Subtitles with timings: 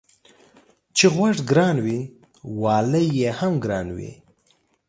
[0.95, 1.99] چي غوږ گران وي
[2.61, 4.11] والى يې هم گران وي.